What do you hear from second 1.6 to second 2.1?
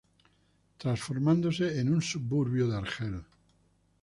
en un